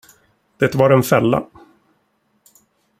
Det 0.57 0.75
var 0.75 0.89
en 0.89 1.03
fälla. 1.03 1.47